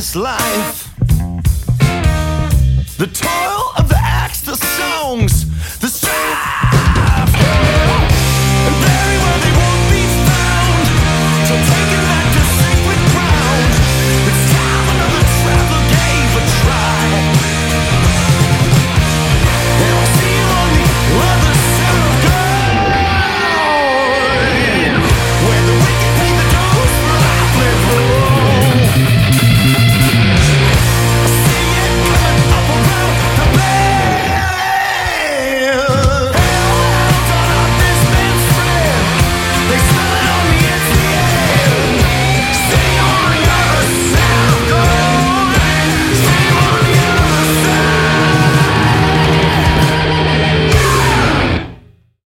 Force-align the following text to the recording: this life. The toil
this 0.00 0.16
life. 0.16 0.96
The 2.96 3.06
toil 3.12 3.49